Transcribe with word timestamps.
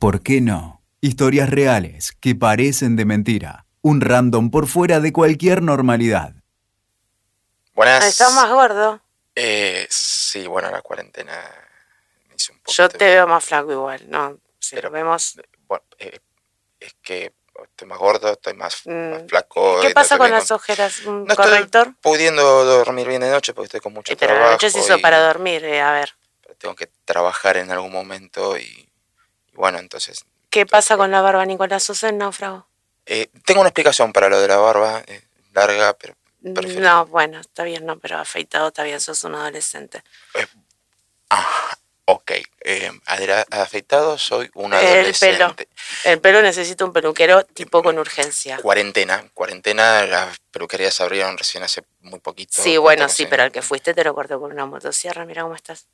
¿Por 0.00 0.22
qué 0.22 0.40
no? 0.40 0.80
Historias 1.02 1.50
reales 1.50 2.12
que 2.22 2.34
parecen 2.34 2.96
de 2.96 3.04
mentira. 3.04 3.66
Un 3.82 4.00
random 4.00 4.50
por 4.50 4.66
fuera 4.66 4.98
de 4.98 5.12
cualquier 5.12 5.60
normalidad. 5.62 6.32
Buenas. 7.74 8.06
Estás 8.06 8.32
más 8.34 8.48
gordo. 8.50 9.02
Eh, 9.34 9.86
sí, 9.90 10.46
bueno, 10.46 10.70
la 10.70 10.80
cuarentena 10.80 11.38
me 12.30 12.34
hizo 12.34 12.54
un 12.54 12.60
poco. 12.60 12.72
Yo 12.72 12.88
te 12.88 13.04
veo 13.04 13.26
más 13.26 13.44
flaco 13.44 13.72
igual, 13.72 14.02
¿no? 14.08 14.38
Si 14.58 14.74
Pero- 14.74 14.88
lo 14.88 14.94
vemos. 14.94 15.38
Bueno, 15.68 15.84
eh, 15.98 16.18
es 16.80 16.94
que 17.02 17.34
estoy 17.62 17.86
más 17.86 17.98
gordo, 17.98 18.32
estoy 18.32 18.54
más, 18.54 18.80
Mm. 18.86 19.10
más 19.10 19.22
flaco. 19.28 19.80
¿Qué 19.82 19.90
pasa 19.90 20.14
no 20.14 20.20
con 20.20 20.30
las 20.30 20.50
ojeras? 20.50 21.04
¿Un 21.04 21.24
No 21.24 21.32
estoy 21.32 21.44
corrector? 21.44 21.94
pudiendo 22.00 22.64
dormir 22.64 23.06
bien 23.06 23.20
de 23.20 23.30
noche 23.30 23.52
porque 23.52 23.66
estoy 23.66 23.80
con 23.80 23.92
mucho 23.92 24.14
Eh, 24.14 24.16
Pero 24.18 24.32
la 24.32 24.38
trabajo. 24.38 24.54
noche 24.54 24.70
se 24.70 24.78
hizo 24.80 24.96
y 24.96 25.00
para 25.02 25.20
dormir, 25.26 25.62
eh, 25.62 25.82
a 25.82 25.92
ver. 25.92 26.14
Tengo 26.56 26.74
que 26.74 26.88
trabajar 27.04 27.58
en 27.58 27.70
algún 27.70 27.92
momento 27.92 28.58
y 28.58 28.89
bueno, 29.60 29.78
entonces. 29.78 30.24
¿Qué 30.50 30.66
pasa 30.66 30.96
con 30.96 31.10
la 31.12 31.20
barba, 31.22 31.44
Nicolás? 31.46 31.84
¿Sos 31.84 32.02
el 32.02 32.18
náufrago? 32.18 32.66
eh, 33.06 33.28
tengo 33.44 33.60
una 33.60 33.70
explicación 33.70 34.12
para 34.12 34.28
lo 34.28 34.40
de 34.40 34.46
la 34.48 34.56
barba, 34.58 35.02
eh, 35.06 35.22
larga, 35.52 35.92
pero 35.94 36.14
Prefiero- 36.54 36.80
No, 36.80 37.06
bueno, 37.06 37.38
está 37.40 37.64
bien, 37.64 37.84
no, 37.84 37.98
pero 37.98 38.16
afeitado 38.18 38.68
está 38.68 38.82
bien, 38.84 38.98
sos 39.00 39.24
un 39.24 39.34
adolescente. 39.34 40.02
Ah, 41.28 41.76
ok. 42.06 42.30
Eh, 42.62 42.90
afeitado 43.50 44.16
soy 44.18 44.50
un 44.54 44.72
El 44.72 44.78
adolescente. 44.86 45.36
pelo. 45.36 45.56
El 46.04 46.20
pelo 46.20 46.42
necesita 46.42 46.84
un 46.84 46.92
peluquero 46.92 47.44
tipo 47.44 47.82
con 47.82 47.98
urgencia. 47.98 48.58
Cuarentena. 48.58 49.28
Cuarentena, 49.34 50.06
las 50.06 50.38
peluquerías 50.50 51.00
abrieron 51.00 51.36
recién 51.36 51.62
hace 51.62 51.82
muy 52.00 52.20
poquito. 52.20 52.62
Sí, 52.62 52.76
bueno, 52.78 53.08
sí, 53.08 53.26
pero 53.26 53.42
al 53.42 53.52
que 53.52 53.62
fuiste 53.62 53.92
te 53.94 54.02
lo 54.04 54.14
cortó 54.14 54.40
con 54.40 54.50
una 54.52 54.66
motosierra, 54.66 55.24
mira 55.24 55.42
cómo 55.42 55.54
estás. 55.54 55.86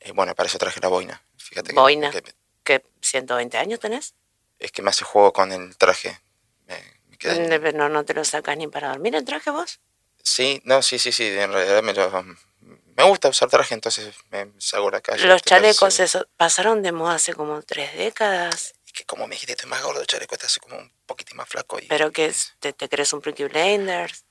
eh, 0.00 0.12
bueno, 0.12 0.34
para 0.34 0.46
eso 0.48 0.58
traje 0.58 0.78
la 0.80 0.88
boina. 0.88 1.20
Fíjate 1.38 1.68
que- 1.70 1.74
Boina. 1.74 2.10
que, 2.10 2.22
¿Qué, 2.66 2.84
120 3.00 3.56
años 3.56 3.78
tenés? 3.80 4.14
es 4.58 4.72
que 4.72 4.82
me 4.82 4.90
hace 4.90 5.04
juego 5.04 5.32
con 5.32 5.52
el 5.52 5.76
traje. 5.76 6.18
Me, 6.66 6.82
me 7.08 7.16
queda- 7.16 7.34
Mm, 7.34 7.76
no, 7.76 7.88
no 7.88 8.04
te 8.04 8.12
lo 8.14 8.24
sacas 8.24 8.56
ni 8.56 8.66
para 8.66 8.88
dormir 8.88 9.14
el 9.14 9.24
traje 9.24 9.50
vos. 9.50 9.80
Sí, 10.22 10.60
no, 10.64 10.82
sí, 10.82 10.98
sí, 10.98 11.12
sí. 11.12 11.24
En 11.26 11.52
realidad 11.52 11.82
me, 11.82 11.92
lo- 11.94 12.24
me 12.60 13.04
gusta 13.04 13.28
usar 13.28 13.48
traje, 13.48 13.74
entonces 13.74 14.14
me 14.30 14.50
salgo 14.58 14.88
a 14.88 14.92
la 14.92 15.00
calle. 15.00 15.26
Los 15.26 15.42
chalecos 15.42 16.00
eso, 16.00 16.26
pasaron 16.36 16.82
de 16.82 16.90
moda 16.90 17.14
hace 17.14 17.34
como 17.34 17.62
tres 17.62 17.96
décadas. 17.96 18.74
Es 18.84 18.92
que 18.92 19.04
como 19.04 19.26
me 19.28 19.34
dijiste, 19.36 19.52
estoy 19.52 19.68
más 19.70 19.82
gordo, 19.84 20.04
chaleco, 20.04 20.34
estás 20.34 20.50
así 20.50 20.58
como 20.60 20.76
un 20.78 20.90
poquitín 21.06 21.36
más 21.36 21.48
flaco. 21.48 21.78
Y, 21.78 21.86
Pero 21.86 22.10
que 22.10 22.26
es- 22.26 22.54
te, 22.58 22.72
te 22.72 22.88
crees 22.88 23.12
un 23.12 23.20
Peaky 23.20 23.44
Blinders. 23.44 24.24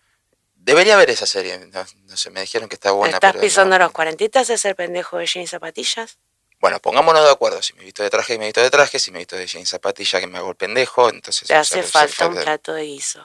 Debería 0.56 0.98
ver 0.98 1.12
esa 1.12 1.28
serie. 1.28 1.60
No, 1.68 1.86
no 2.06 2.18
sé, 2.18 2.32
me 2.32 2.42
dijeron 2.42 2.68
que 2.68 2.76
está 2.76 2.92
buena. 2.92 3.14
¿Estás 3.18 3.34
pero 3.34 3.42
pisando 3.44 3.78
no. 3.78 3.86
los 3.86 3.94
cuarentitas? 3.94 4.50
¿Es 4.50 4.66
el 4.66 4.76
pendejo 4.76 5.20
de 5.20 5.28
jean 5.28 5.44
y 5.44 5.48
zapatillas? 5.48 6.18
Bueno, 6.66 6.80
pongámonos 6.80 7.24
de 7.24 7.30
acuerdo. 7.30 7.62
Si 7.62 7.74
me 7.74 7.84
visto 7.84 8.02
de 8.02 8.10
traje, 8.10 8.40
me 8.40 8.46
visto 8.46 8.60
de 8.60 8.72
traje. 8.72 8.98
Si 8.98 9.12
me 9.12 9.20
visto 9.20 9.36
de 9.36 9.46
jean 9.46 9.68
zapatilla, 9.68 10.20
que 10.20 10.26
me 10.26 10.40
hago 10.40 10.50
el 10.50 10.56
pendejo. 10.56 11.12
Entonces, 11.12 11.48
Te 11.48 11.54
o 11.56 11.60
hace 11.60 11.84
sea, 11.84 12.08
falta 12.08 12.26
un 12.28 12.34
plato 12.44 12.74
de 12.74 12.82
guiso. 12.86 13.24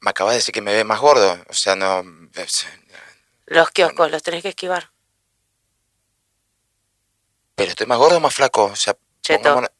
Me 0.00 0.10
acabas 0.10 0.32
de 0.32 0.38
decir 0.38 0.52
que 0.52 0.62
me 0.62 0.74
ve 0.74 0.82
más 0.82 0.98
gordo. 0.98 1.38
O 1.48 1.52
sea, 1.52 1.76
no. 1.76 2.02
Los 3.46 3.70
kioscos, 3.70 4.10
los 4.10 4.20
tenés 4.20 4.42
que 4.42 4.48
esquivar. 4.48 4.90
Pero 7.54 7.70
estoy 7.70 7.86
más 7.86 7.98
gordo 7.98 8.16
o 8.16 8.20
más 8.20 8.34
flaco. 8.34 8.64
O 8.64 8.74
sea, 8.74 8.96
Cheto. 9.22 9.40
pongámonos- 9.40 9.70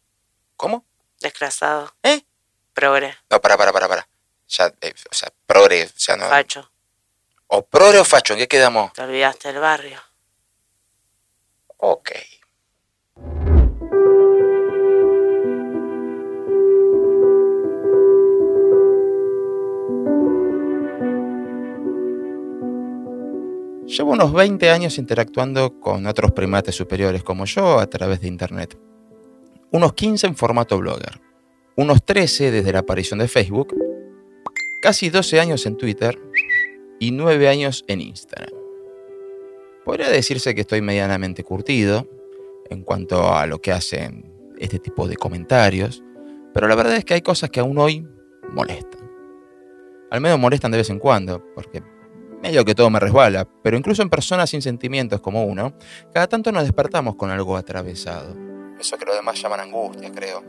¿Cómo? 0.56 0.84
Desgrasado. 1.19 1.92
¿Eh? 2.04 2.25
Progre. 2.72 3.19
No, 3.30 3.41
para, 3.41 3.56
para, 3.56 3.72
para, 3.72 3.88
para. 3.88 4.08
Ya, 4.47 4.72
eh, 4.80 4.94
o 5.10 5.14
sea, 5.14 5.32
progre. 5.44 5.86
O 5.86 5.91
sea, 5.97 6.16
no. 6.16 6.28
Facho. 6.28 6.70
O 7.48 7.66
progre 7.66 7.98
o 7.98 8.04
facho, 8.04 8.34
¿en 8.34 8.38
qué 8.38 8.47
quedamos? 8.47 8.92
Te 8.92 9.02
olvidaste 9.02 9.48
del 9.52 9.60
barrio. 9.60 10.00
Ok. 11.83 12.11
Llevo 23.87 24.12
unos 24.12 24.32
20 24.32 24.71
años 24.71 24.99
interactuando 24.99 25.81
con 25.81 26.06
otros 26.06 26.32
primates 26.32 26.75
superiores 26.75 27.25
como 27.25 27.44
yo 27.47 27.81
a 27.81 27.87
través 27.88 28.21
de 28.21 28.28
Internet. 28.28 28.78
Unos 29.72 29.94
15 29.94 30.28
en 30.28 30.37
formato 30.37 30.78
blogger. 30.78 31.21
Unos 31.77 32.04
13 32.04 32.50
desde 32.50 32.72
la 32.72 32.81
aparición 32.81 33.19
de 33.21 33.28
Facebook. 33.28 33.75
Casi 34.83 35.09
12 35.09 35.41
años 35.41 35.66
en 35.66 35.77
Twitter. 35.77 36.19
Y 36.99 37.10
9 37.10 37.49
años 37.49 37.84
en 37.88 38.03
Instagram. 38.03 38.59
Podría 39.84 40.08
decirse 40.08 40.54
que 40.54 40.60
estoy 40.62 40.82
medianamente 40.82 41.42
curtido 41.42 42.08
en 42.68 42.82
cuanto 42.82 43.34
a 43.34 43.46
lo 43.46 43.60
que 43.60 43.72
hacen 43.72 44.32
este 44.58 44.78
tipo 44.78 45.08
de 45.08 45.16
comentarios, 45.16 46.02
pero 46.52 46.68
la 46.68 46.74
verdad 46.74 46.96
es 46.96 47.04
que 47.04 47.14
hay 47.14 47.22
cosas 47.22 47.50
que 47.50 47.60
aún 47.60 47.78
hoy 47.78 48.06
molestan. 48.52 49.10
Al 50.10 50.20
menos 50.20 50.38
molestan 50.38 50.70
de 50.70 50.78
vez 50.78 50.91
en 50.91 50.98
cuando, 50.98 51.44
porque 51.54 51.82
medio 52.42 52.64
que 52.64 52.74
todo 52.74 52.91
me 52.91 53.00
resbala, 53.00 53.48
pero 53.62 53.76
incluso 53.76 54.02
en 54.02 54.10
personas 54.10 54.50
sin 54.50 54.62
sentimientos 54.62 55.20
como 55.20 55.44
uno, 55.44 55.74
cada 56.12 56.26
tanto 56.26 56.52
nos 56.52 56.64
despertamos 56.64 57.16
con 57.16 57.30
algo 57.30 57.56
atravesado. 57.56 58.36
Eso 58.78 58.97
que 58.98 59.04
los 59.04 59.14
demás 59.14 59.41
llaman 59.41 59.60
angustia, 59.60 60.10
creo. 60.10 60.42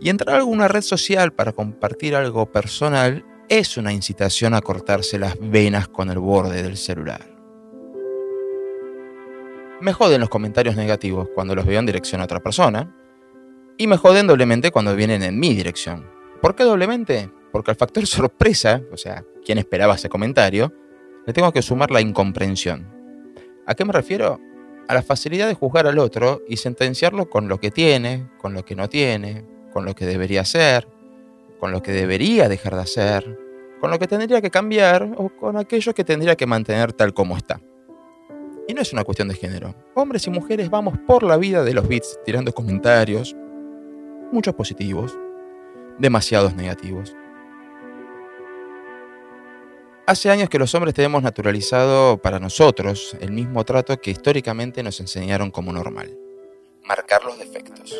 Y 0.00 0.10
entrar 0.10 0.36
a 0.36 0.38
alguna 0.38 0.68
red 0.68 0.82
social 0.82 1.32
para 1.32 1.52
compartir 1.52 2.14
algo 2.14 2.50
personal 2.50 3.24
es 3.48 3.76
una 3.76 3.92
incitación 3.92 4.54
a 4.54 4.60
cortarse 4.60 5.18
las 5.18 5.36
venas 5.40 5.88
con 5.88 6.10
el 6.10 6.18
borde 6.18 6.62
del 6.62 6.76
celular. 6.76 7.37
Me 9.80 9.92
joden 9.92 10.20
los 10.20 10.28
comentarios 10.28 10.74
negativos 10.74 11.28
cuando 11.36 11.54
los 11.54 11.64
veo 11.64 11.78
en 11.78 11.86
dirección 11.86 12.20
a 12.20 12.24
otra 12.24 12.40
persona. 12.40 12.92
Y 13.76 13.86
me 13.86 13.96
joden 13.96 14.26
doblemente 14.26 14.72
cuando 14.72 14.96
vienen 14.96 15.22
en 15.22 15.38
mi 15.38 15.54
dirección. 15.54 16.04
¿Por 16.42 16.56
qué 16.56 16.64
doblemente? 16.64 17.30
Porque 17.52 17.70
al 17.70 17.76
factor 17.76 18.04
sorpresa, 18.08 18.82
o 18.92 18.96
sea, 18.96 19.24
quien 19.44 19.58
esperaba 19.58 19.94
ese 19.94 20.08
comentario, 20.08 20.72
le 21.26 21.32
tengo 21.32 21.52
que 21.52 21.62
sumar 21.62 21.92
la 21.92 22.00
incomprensión. 22.00 22.92
¿A 23.66 23.74
qué 23.76 23.84
me 23.84 23.92
refiero? 23.92 24.40
A 24.88 24.94
la 24.94 25.02
facilidad 25.02 25.46
de 25.46 25.54
juzgar 25.54 25.86
al 25.86 26.00
otro 26.00 26.42
y 26.48 26.56
sentenciarlo 26.56 27.30
con 27.30 27.46
lo 27.46 27.60
que 27.60 27.70
tiene, 27.70 28.28
con 28.38 28.54
lo 28.54 28.64
que 28.64 28.74
no 28.74 28.88
tiene, 28.88 29.44
con 29.72 29.84
lo 29.84 29.94
que 29.94 30.06
debería 30.06 30.40
hacer, 30.40 30.88
con 31.60 31.70
lo 31.70 31.82
que 31.82 31.92
debería 31.92 32.48
dejar 32.48 32.74
de 32.74 32.80
hacer, 32.80 33.38
con 33.80 33.92
lo 33.92 33.98
que 34.00 34.08
tendría 34.08 34.40
que 34.40 34.50
cambiar 34.50 35.08
o 35.16 35.28
con 35.28 35.56
aquello 35.56 35.94
que 35.94 36.02
tendría 36.02 36.34
que 36.34 36.46
mantener 36.46 36.92
tal 36.92 37.14
como 37.14 37.36
está. 37.36 37.60
Y 38.68 38.74
no 38.74 38.82
es 38.82 38.92
una 38.92 39.02
cuestión 39.02 39.28
de 39.28 39.34
género. 39.34 39.74
Hombres 39.94 40.26
y 40.26 40.30
mujeres 40.30 40.68
vamos 40.68 40.98
por 41.06 41.22
la 41.22 41.38
vida 41.38 41.64
de 41.64 41.72
los 41.72 41.88
bits 41.88 42.20
tirando 42.26 42.52
comentarios, 42.52 43.34
muchos 44.30 44.54
positivos, 44.54 45.18
demasiados 45.98 46.54
negativos. 46.54 47.16
Hace 50.06 50.30
años 50.30 50.50
que 50.50 50.58
los 50.58 50.74
hombres 50.74 50.94
tenemos 50.94 51.22
naturalizado 51.22 52.18
para 52.18 52.38
nosotros 52.38 53.16
el 53.20 53.32
mismo 53.32 53.64
trato 53.64 53.98
que 54.00 54.10
históricamente 54.10 54.82
nos 54.82 55.00
enseñaron 55.00 55.50
como 55.50 55.72
normal. 55.72 56.14
Marcar 56.84 57.24
los 57.24 57.38
defectos. 57.38 57.94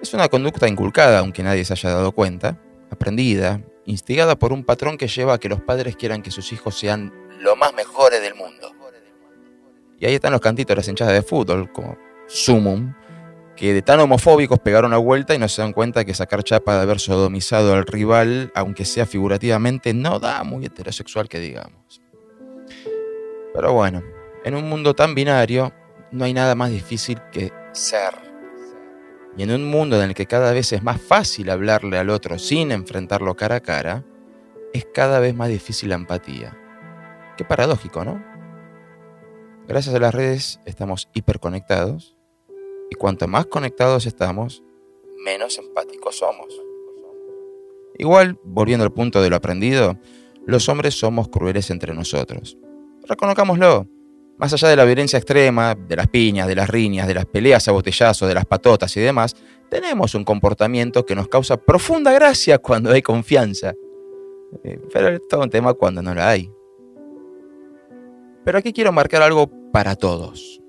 Es 0.00 0.14
una 0.14 0.28
conducta 0.28 0.66
inculcada, 0.66 1.18
aunque 1.18 1.42
nadie 1.42 1.66
se 1.66 1.74
haya 1.74 1.90
dado 1.90 2.12
cuenta, 2.12 2.58
aprendida, 2.90 3.62
instigada 3.84 4.38
por 4.38 4.54
un 4.54 4.64
patrón 4.64 4.96
que 4.96 5.08
lleva 5.08 5.34
a 5.34 5.38
que 5.38 5.50
los 5.50 5.60
padres 5.60 5.96
quieran 5.96 6.22
que 6.22 6.30
sus 6.30 6.52
hijos 6.54 6.78
sean 6.78 7.12
lo 7.40 7.54
más 7.56 7.74
mejores 7.74 8.22
del 8.22 8.34
mundo. 8.34 8.77
Y 10.00 10.06
ahí 10.06 10.14
están 10.14 10.32
los 10.32 10.40
cantitos 10.40 10.74
de 10.74 10.76
las 10.76 10.88
hinchadas 10.88 11.14
de 11.14 11.22
fútbol, 11.22 11.72
como 11.72 11.96
Sumum, 12.26 12.94
que 13.56 13.74
de 13.74 13.82
tan 13.82 13.98
homofóbicos 13.98 14.60
pegaron 14.60 14.92
la 14.92 14.98
vuelta 14.98 15.34
y 15.34 15.38
no 15.38 15.48
se 15.48 15.62
dan 15.62 15.72
cuenta 15.72 16.04
que 16.04 16.14
sacar 16.14 16.44
chapa 16.44 16.76
de 16.76 16.82
haber 16.82 17.00
sodomizado 17.00 17.74
al 17.74 17.84
rival, 17.86 18.52
aunque 18.54 18.84
sea 18.84 19.06
figurativamente, 19.06 19.92
no 19.94 20.20
da 20.20 20.44
muy 20.44 20.66
heterosexual 20.66 21.28
que 21.28 21.40
digamos. 21.40 22.00
Pero 23.52 23.72
bueno, 23.72 24.02
en 24.44 24.54
un 24.54 24.68
mundo 24.68 24.94
tan 24.94 25.16
binario, 25.16 25.72
no 26.12 26.24
hay 26.24 26.32
nada 26.32 26.54
más 26.54 26.70
difícil 26.70 27.20
que 27.32 27.52
ser. 27.72 28.14
Y 29.36 29.42
en 29.42 29.50
un 29.50 29.68
mundo 29.68 29.96
en 30.00 30.10
el 30.10 30.14
que 30.14 30.26
cada 30.26 30.52
vez 30.52 30.72
es 30.72 30.82
más 30.82 31.00
fácil 31.00 31.50
hablarle 31.50 31.98
al 31.98 32.10
otro 32.10 32.38
sin 32.38 32.70
enfrentarlo 32.70 33.36
cara 33.36 33.56
a 33.56 33.60
cara, 33.60 34.04
es 34.72 34.86
cada 34.94 35.18
vez 35.18 35.34
más 35.34 35.48
difícil 35.48 35.88
la 35.88 35.96
empatía. 35.96 36.56
Qué 37.36 37.44
paradójico, 37.44 38.04
¿no? 38.04 38.27
Gracias 39.68 39.94
a 39.94 39.98
las 39.98 40.14
redes 40.14 40.60
estamos 40.64 41.10
hiperconectados 41.12 42.16
y 42.90 42.94
cuanto 42.94 43.28
más 43.28 43.44
conectados 43.44 44.06
estamos, 44.06 44.62
menos 45.22 45.58
empáticos 45.58 46.16
somos. 46.16 46.46
Igual, 47.98 48.40
volviendo 48.44 48.86
al 48.86 48.94
punto 48.94 49.20
de 49.20 49.28
lo 49.28 49.36
aprendido, 49.36 49.98
los 50.46 50.70
hombres 50.70 50.98
somos 50.98 51.28
crueles 51.28 51.68
entre 51.70 51.92
nosotros. 51.92 52.56
Reconozcámoslo. 53.06 53.86
Más 54.38 54.54
allá 54.54 54.68
de 54.68 54.76
la 54.76 54.86
violencia 54.86 55.18
extrema, 55.18 55.74
de 55.74 55.96
las 55.96 56.06
piñas, 56.06 56.48
de 56.48 56.54
las 56.54 56.70
riñas, 56.70 57.06
de 57.06 57.14
las 57.14 57.26
peleas 57.26 57.68
a 57.68 57.72
botellazos, 57.72 58.26
de 58.26 58.34
las 58.34 58.46
patotas 58.46 58.96
y 58.96 59.00
demás, 59.00 59.36
tenemos 59.68 60.14
un 60.14 60.24
comportamiento 60.24 61.04
que 61.04 61.14
nos 61.14 61.28
causa 61.28 61.58
profunda 61.58 62.10
gracia 62.12 62.56
cuando 62.56 62.90
hay 62.90 63.02
confianza. 63.02 63.74
Eh, 64.64 64.80
Pero 64.90 65.08
es 65.08 65.28
todo 65.28 65.42
un 65.42 65.50
tema 65.50 65.74
cuando 65.74 66.00
no 66.00 66.14
la 66.14 66.30
hay. 66.30 66.50
Pero 68.48 68.56
aquí 68.56 68.72
quiero 68.72 68.92
marcar 68.92 69.20
algo 69.20 69.50
para 69.72 69.94
todos. 69.94 70.62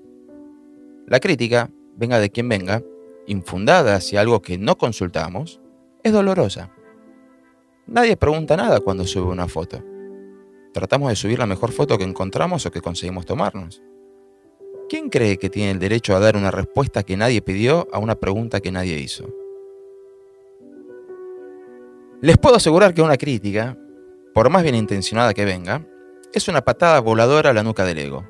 La 1.06 1.18
crítica, 1.18 1.70
venga 1.96 2.20
de 2.20 2.28
quien 2.28 2.46
venga, 2.46 2.82
infundada 3.26 3.94
hacia 3.94 4.20
algo 4.20 4.42
que 4.42 4.58
no 4.58 4.76
consultamos, 4.76 5.62
es 6.02 6.12
dolorosa. 6.12 6.74
Nadie 7.86 8.18
pregunta 8.18 8.54
nada 8.54 8.80
cuando 8.80 9.06
sube 9.06 9.32
una 9.32 9.48
foto. 9.48 9.82
Tratamos 10.74 11.08
de 11.08 11.16
subir 11.16 11.38
la 11.38 11.46
mejor 11.46 11.72
foto 11.72 11.96
que 11.96 12.04
encontramos 12.04 12.66
o 12.66 12.70
que 12.70 12.82
conseguimos 12.82 13.24
tomarnos. 13.24 13.82
¿Quién 14.90 15.08
cree 15.08 15.38
que 15.38 15.48
tiene 15.48 15.70
el 15.70 15.78
derecho 15.78 16.14
a 16.14 16.20
dar 16.20 16.36
una 16.36 16.50
respuesta 16.50 17.02
que 17.02 17.16
nadie 17.16 17.40
pidió 17.40 17.88
a 17.94 17.98
una 17.98 18.16
pregunta 18.16 18.60
que 18.60 18.72
nadie 18.72 18.98
hizo? 18.98 19.26
Les 22.20 22.36
puedo 22.36 22.56
asegurar 22.56 22.92
que 22.92 23.00
una 23.00 23.16
crítica, 23.16 23.78
por 24.34 24.50
más 24.50 24.64
bien 24.64 24.74
intencionada 24.74 25.32
que 25.32 25.46
venga, 25.46 25.86
es 26.32 26.48
una 26.48 26.62
patada 26.62 27.00
voladora 27.00 27.50
a 27.50 27.52
la 27.52 27.62
nuca 27.62 27.84
del 27.84 27.98
ego. 27.98 28.28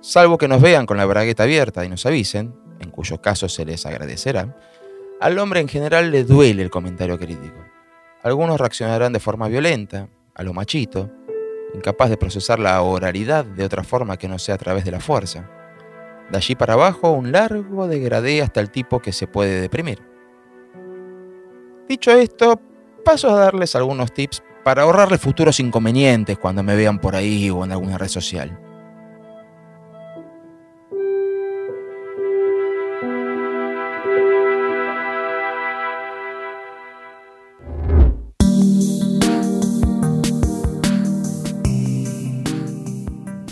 Salvo 0.00 0.38
que 0.38 0.48
nos 0.48 0.60
vean 0.60 0.86
con 0.86 0.96
la 0.96 1.06
bragueta 1.06 1.44
abierta 1.44 1.84
y 1.84 1.88
nos 1.88 2.04
avisen, 2.06 2.54
en 2.80 2.90
cuyo 2.90 3.20
caso 3.20 3.48
se 3.48 3.64
les 3.64 3.86
agradecerá, 3.86 4.56
al 5.20 5.38
hombre 5.38 5.60
en 5.60 5.68
general 5.68 6.10
le 6.10 6.24
duele 6.24 6.62
el 6.62 6.70
comentario 6.70 7.18
crítico. 7.18 7.64
Algunos 8.22 8.58
reaccionarán 8.60 9.12
de 9.12 9.20
forma 9.20 9.48
violenta, 9.48 10.08
a 10.34 10.42
lo 10.42 10.52
machito, 10.52 11.10
incapaz 11.74 12.10
de 12.10 12.16
procesar 12.16 12.58
la 12.58 12.80
oralidad 12.82 13.44
de 13.44 13.64
otra 13.64 13.84
forma 13.84 14.16
que 14.16 14.28
no 14.28 14.38
sea 14.38 14.56
a 14.56 14.58
través 14.58 14.84
de 14.84 14.92
la 14.92 15.00
fuerza. 15.00 15.48
De 16.30 16.36
allí 16.36 16.54
para 16.54 16.74
abajo, 16.74 17.10
un 17.10 17.32
largo 17.32 17.86
degradé 17.86 18.42
hasta 18.42 18.60
el 18.60 18.70
tipo 18.70 19.00
que 19.00 19.12
se 19.12 19.26
puede 19.26 19.60
deprimir. 19.60 20.02
Dicho 21.88 22.10
esto, 22.10 22.60
paso 23.04 23.30
a 23.30 23.38
darles 23.38 23.74
algunos 23.74 24.12
tips 24.12 24.42
para 24.68 24.82
ahorrarle 24.82 25.16
futuros 25.16 25.60
inconvenientes 25.60 26.36
cuando 26.36 26.62
me 26.62 26.76
vean 26.76 26.98
por 26.98 27.16
ahí 27.16 27.48
o 27.48 27.64
en 27.64 27.72
alguna 27.72 27.96
red 27.96 28.08
social. 28.08 28.50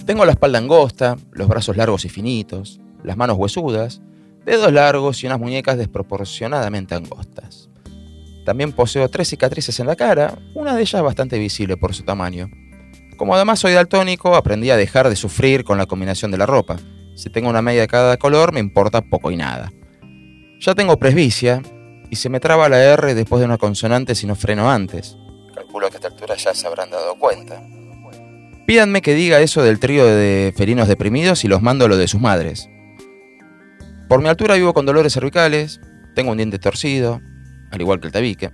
Tengo 0.05 0.27
la 0.27 0.33
espalda 0.33 0.59
angosta, 0.59 1.17
los 1.33 1.49
brazos 1.49 1.79
largos 1.79 2.05
y 2.05 2.11
finitos, 2.11 2.79
las 3.03 3.17
manos 3.17 3.39
huesudas, 3.39 4.03
dedos 4.45 4.71
largos 4.71 5.25
y 5.25 5.27
unas 5.27 5.41
muñecas 5.41 5.79
desproporcionadamente 5.79 6.95
angostas. 6.95 7.66
También 8.47 8.71
poseo 8.71 9.09
tres 9.09 9.27
cicatrices 9.29 9.81
en 9.81 9.89
la 9.89 9.97
cara, 9.97 10.39
una 10.55 10.77
de 10.77 10.81
ellas 10.81 11.03
bastante 11.03 11.37
visible 11.37 11.77
por 11.77 11.95
su 11.95 12.05
tamaño. 12.05 12.49
Como 13.17 13.35
además 13.35 13.59
soy 13.59 13.73
daltónico, 13.73 14.37
aprendí 14.37 14.71
a 14.71 14.77
dejar 14.77 15.09
de 15.09 15.17
sufrir 15.17 15.65
con 15.65 15.79
la 15.79 15.87
combinación 15.87 16.31
de 16.31 16.39
la 16.39 16.47
ropa. 16.47 16.77
Si 17.17 17.29
tengo 17.29 17.51
una 17.51 17.61
media 17.61 17.81
de 17.81 17.89
cada 17.89 18.17
color, 18.19 18.53
me 18.53 18.61
importa 18.61 19.01
poco 19.01 19.33
y 19.33 19.37
nada. 19.37 19.73
Ya 20.61 20.77
tengo 20.77 20.97
presbicia 20.97 21.61
y 22.09 22.15
se 22.15 22.29
me 22.29 22.39
traba 22.39 22.69
la 22.69 22.81
R 22.81 23.17
después 23.17 23.41
de 23.41 23.47
una 23.47 23.59
consonante 23.59 24.15
si 24.15 24.29
no 24.29 24.37
freno 24.37 24.71
antes. 24.71 25.17
Calculo 25.53 25.89
que 25.89 25.97
a 25.97 25.99
esta 25.99 26.09
altura 26.09 26.37
ya 26.37 26.55
se 26.55 26.69
habrán 26.69 26.91
dado 26.91 27.19
cuenta. 27.19 27.61
Pídanme 28.65 29.03
que 29.03 29.15
diga 29.15 29.41
eso 29.41 29.65
del 29.65 29.81
trío 29.81 30.07
de 30.07 30.55
felinos 30.57 30.87
deprimidos 30.87 31.45
y 31.45 31.49
los 31.49 31.63
mando 31.63 31.89
lo 31.89 31.97
de 31.97 32.07
sus 32.07 32.21
madres. 32.21 32.71
Por 34.09 34.23
mi 34.23 34.29
altura 34.29 34.55
vivo 34.55 34.73
con 34.73 34.87
dolores 34.87 35.15
cervicales, 35.15 35.81
tengo 36.15 36.31
un 36.31 36.37
diente 36.37 36.61
torcido, 36.61 37.21
al 37.77 37.83
igual 37.83 38.01
que 38.01 38.09
el 38.09 38.13
tabique. 38.13 38.51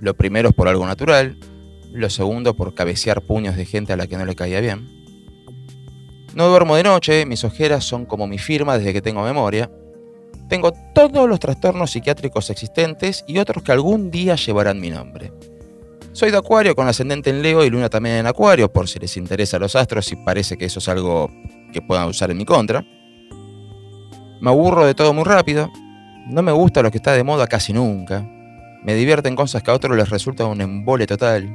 Lo 0.00 0.14
primero 0.14 0.48
es 0.48 0.54
por 0.54 0.68
algo 0.68 0.86
natural, 0.86 1.38
lo 1.92 2.10
segundo 2.10 2.54
por 2.54 2.74
cabecear 2.74 3.22
puños 3.22 3.56
de 3.56 3.64
gente 3.64 3.92
a 3.92 3.96
la 3.96 4.06
que 4.06 4.16
no 4.16 4.24
le 4.24 4.34
caía 4.34 4.60
bien. 4.60 4.88
No 6.34 6.48
duermo 6.48 6.76
de 6.76 6.82
noche, 6.82 7.26
mis 7.26 7.44
ojeras 7.44 7.84
son 7.84 8.04
como 8.04 8.26
mi 8.26 8.38
firma 8.38 8.78
desde 8.78 8.92
que 8.92 9.02
tengo 9.02 9.22
memoria. 9.22 9.70
Tengo 10.48 10.72
todos 10.94 11.28
los 11.28 11.40
trastornos 11.40 11.90
psiquiátricos 11.90 12.50
existentes 12.50 13.24
y 13.26 13.38
otros 13.38 13.62
que 13.62 13.72
algún 13.72 14.10
día 14.10 14.36
llevarán 14.36 14.80
mi 14.80 14.90
nombre. 14.90 15.32
Soy 16.12 16.30
de 16.30 16.38
Acuario 16.38 16.74
con 16.74 16.88
ascendente 16.88 17.30
en 17.30 17.42
Leo 17.42 17.64
y 17.64 17.70
Luna 17.70 17.88
también 17.88 18.16
en 18.16 18.26
Acuario, 18.26 18.72
por 18.72 18.88
si 18.88 18.98
les 18.98 19.16
interesa 19.16 19.58
los 19.58 19.76
astros 19.76 20.10
y 20.12 20.16
parece 20.16 20.56
que 20.56 20.64
eso 20.64 20.78
es 20.78 20.88
algo 20.88 21.30
que 21.72 21.82
puedan 21.82 22.08
usar 22.08 22.30
en 22.30 22.38
mi 22.38 22.44
contra. 22.44 22.84
Me 24.40 24.50
aburro 24.50 24.86
de 24.86 24.94
todo 24.94 25.12
muy 25.12 25.24
rápido. 25.24 25.70
No 26.28 26.42
me 26.42 26.52
gusta 26.52 26.82
lo 26.82 26.90
que 26.90 26.98
está 26.98 27.14
de 27.14 27.24
moda 27.24 27.46
casi 27.46 27.72
nunca. 27.72 28.22
Me 28.82 28.94
divierten 28.94 29.34
cosas 29.34 29.62
que 29.62 29.70
a 29.70 29.74
otros 29.74 29.96
les 29.96 30.10
resulta 30.10 30.44
un 30.44 30.60
embole 30.60 31.06
total. 31.06 31.48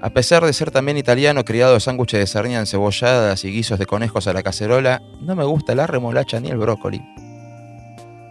A 0.00 0.08
pesar 0.10 0.46
de 0.46 0.54
ser 0.54 0.70
también 0.70 0.96
italiano 0.96 1.44
criado 1.44 1.78
sándwiches 1.78 2.18
de 2.18 2.26
sardina 2.26 2.60
encebolladas 2.60 3.44
y 3.44 3.52
guisos 3.52 3.78
de 3.78 3.84
conejos 3.84 4.26
a 4.26 4.32
la 4.32 4.42
cacerola, 4.42 5.02
no 5.20 5.36
me 5.36 5.44
gusta 5.44 5.74
la 5.74 5.86
remolacha 5.86 6.40
ni 6.40 6.48
el 6.48 6.56
brócoli. 6.56 7.02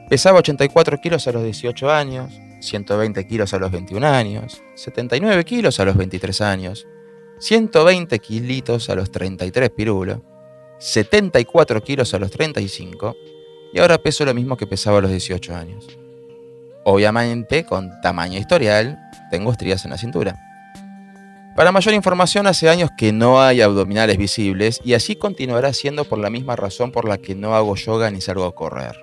Pesaba 0.09 0.39
84 0.39 0.97
kilos 0.97 1.27
a 1.27 1.31
los 1.31 1.43
18 1.43 1.91
años, 1.91 2.33
120 2.59 3.27
kilos 3.27 3.53
a 3.53 3.59
los 3.59 3.71
21 3.71 4.07
años, 4.07 4.63
79 4.73 5.45
kilos 5.45 5.79
a 5.79 5.85
los 5.85 5.95
23 5.95 6.41
años, 6.41 6.87
120 7.37 8.17
kilitos 8.17 8.89
a 8.89 8.95
los 8.95 9.11
33 9.11 9.69
pirulo, 9.69 10.23
74 10.79 11.83
kilos 11.83 12.15
a 12.15 12.19
los 12.19 12.31
35 12.31 13.15
y 13.73 13.79
ahora 13.79 13.97
peso 13.97 14.25
lo 14.25 14.33
mismo 14.33 14.57
que 14.57 14.67
pesaba 14.67 14.99
a 14.99 15.01
los 15.01 15.11
18 15.11 15.55
años. 15.55 15.97
Obviamente, 16.83 17.63
con 17.65 17.91
tamaño 18.01 18.39
historial, 18.39 18.99
tengo 19.29 19.51
estrías 19.51 19.85
en 19.85 19.91
la 19.91 19.97
cintura. 19.97 20.35
Para 21.55 21.71
mayor 21.71 21.93
información, 21.93 22.47
hace 22.47 22.69
años 22.69 22.89
que 22.97 23.11
no 23.11 23.41
hay 23.41 23.61
abdominales 23.61 24.17
visibles 24.17 24.79
y 24.83 24.93
así 24.93 25.15
continuará 25.15 25.73
siendo 25.73 26.05
por 26.05 26.17
la 26.17 26.29
misma 26.29 26.55
razón 26.55 26.91
por 26.91 27.07
la 27.07 27.17
que 27.17 27.35
no 27.35 27.55
hago 27.55 27.75
yoga 27.75 28.09
ni 28.09 28.21
salgo 28.21 28.45
a 28.45 28.55
correr. 28.55 28.95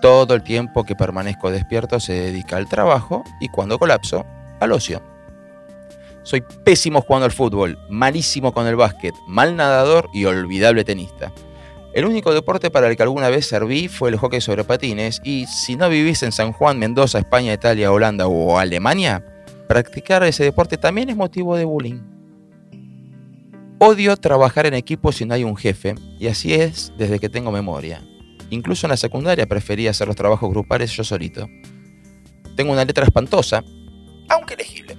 Todo 0.00 0.34
el 0.34 0.42
tiempo 0.42 0.84
que 0.84 0.96
permanezco 0.96 1.50
despierto 1.50 2.00
se 2.00 2.14
dedica 2.14 2.56
al 2.56 2.68
trabajo 2.68 3.22
y 3.40 3.48
cuando 3.48 3.78
colapso, 3.78 4.24
al 4.60 4.72
ocio. 4.72 5.02
Soy 6.22 6.42
pésimo 6.64 7.02
jugando 7.02 7.26
al 7.26 7.32
fútbol, 7.32 7.78
malísimo 7.90 8.54
con 8.54 8.66
el 8.66 8.76
básquet, 8.76 9.14
mal 9.26 9.54
nadador 9.54 10.08
y 10.14 10.24
olvidable 10.24 10.84
tenista. 10.84 11.32
El 11.94 12.06
único 12.06 12.34
deporte 12.34 12.72
para 12.72 12.88
el 12.88 12.96
que 12.96 13.04
alguna 13.04 13.28
vez 13.28 13.46
serví 13.46 13.86
fue 13.86 14.08
el 14.08 14.16
hockey 14.16 14.40
sobre 14.40 14.64
patines 14.64 15.20
y 15.22 15.46
si 15.46 15.76
no 15.76 15.88
vivís 15.88 16.24
en 16.24 16.32
San 16.32 16.50
Juan, 16.50 16.76
Mendoza, 16.76 17.20
España, 17.20 17.52
Italia, 17.52 17.92
Holanda 17.92 18.26
o 18.26 18.58
Alemania, 18.58 19.24
practicar 19.68 20.24
ese 20.24 20.42
deporte 20.42 20.76
también 20.76 21.08
es 21.08 21.16
motivo 21.16 21.56
de 21.56 21.64
bullying. 21.64 22.00
Odio 23.78 24.16
trabajar 24.16 24.66
en 24.66 24.74
equipo 24.74 25.12
si 25.12 25.24
no 25.24 25.34
hay 25.34 25.44
un 25.44 25.56
jefe 25.56 25.94
y 26.18 26.26
así 26.26 26.52
es 26.52 26.92
desde 26.98 27.20
que 27.20 27.28
tengo 27.28 27.52
memoria. 27.52 28.02
Incluso 28.50 28.88
en 28.88 28.90
la 28.90 28.96
secundaria 28.96 29.46
prefería 29.46 29.90
hacer 29.90 30.08
los 30.08 30.16
trabajos 30.16 30.50
grupales 30.50 30.90
yo 30.90 31.04
solito. 31.04 31.48
Tengo 32.56 32.72
una 32.72 32.84
letra 32.84 33.04
espantosa, 33.04 33.62
aunque 34.28 34.56
legible. 34.56 34.96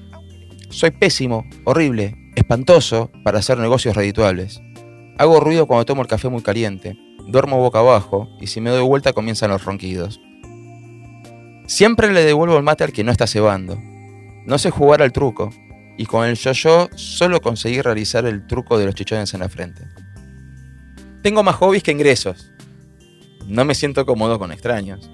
Soy 0.70 0.92
pésimo, 0.92 1.44
horrible, 1.66 2.16
espantoso 2.38 3.12
para 3.26 3.40
hacer 3.40 3.58
negocios 3.58 3.98
redituables. 3.98 4.62
Hago 5.18 5.40
ruido 5.40 5.66
cuando 5.66 5.86
tomo 5.86 6.02
el 6.02 6.08
café 6.08 6.28
muy 6.30 6.42
caliente, 6.42 6.98
duermo 7.28 7.58
boca 7.58 7.80
abajo 7.80 8.30
y 8.42 8.48
si 8.48 8.60
me 8.60 8.70
doy 8.70 8.84
vuelta 8.84 9.14
comienzan 9.14 9.50
los 9.50 9.64
ronquidos. 9.64 10.20
Siempre 11.68 12.12
le 12.12 12.24
devuelvo 12.24 12.58
el 12.58 12.64
mate 12.64 12.84
al 12.84 12.92
que 12.92 13.04
no 13.04 13.12
está 13.12 13.26
cebando. 13.26 13.78
No 14.46 14.58
sé 14.58 14.72
jugar 14.72 15.02
al 15.02 15.12
truco 15.12 15.50
y 15.98 16.06
con 16.06 16.26
el 16.26 16.36
yo-yo 16.36 16.90
solo 16.96 17.40
conseguí 17.42 17.82
realizar 17.82 18.26
el 18.26 18.46
truco 18.46 18.78
de 18.78 18.86
los 18.86 18.96
chichones 18.96 19.34
en 19.34 19.40
la 19.40 19.50
frente. 19.50 19.84
Tengo 21.24 21.44
más 21.44 21.56
hobbies 21.56 21.82
que 21.82 21.92
ingresos, 21.92 22.52
no 23.48 23.64
me 23.64 23.76
siento 23.76 24.06
cómodo 24.06 24.40
con 24.40 24.52
extraños. 24.52 25.10